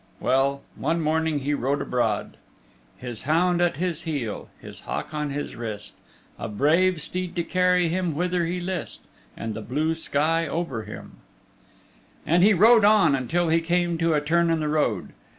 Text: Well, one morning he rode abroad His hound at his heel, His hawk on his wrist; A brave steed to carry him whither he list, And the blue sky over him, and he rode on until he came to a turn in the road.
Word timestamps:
Well, 0.19 0.63
one 0.75 0.99
morning 0.99 1.41
he 1.41 1.53
rode 1.53 1.79
abroad 1.79 2.37
His 2.97 3.21
hound 3.21 3.61
at 3.61 3.75
his 3.77 4.01
heel, 4.01 4.49
His 4.59 4.79
hawk 4.79 5.13
on 5.13 5.29
his 5.29 5.55
wrist; 5.55 5.93
A 6.39 6.49
brave 6.49 6.99
steed 6.99 7.35
to 7.35 7.43
carry 7.43 7.87
him 7.87 8.15
whither 8.15 8.47
he 8.47 8.59
list, 8.59 9.07
And 9.37 9.53
the 9.53 9.61
blue 9.61 9.93
sky 9.93 10.47
over 10.47 10.85
him, 10.85 11.17
and 12.25 12.41
he 12.41 12.51
rode 12.55 12.83
on 12.83 13.13
until 13.13 13.49
he 13.49 13.61
came 13.61 13.99
to 13.99 14.15
a 14.15 14.21
turn 14.21 14.49
in 14.49 14.59
the 14.59 14.67
road. 14.69 15.09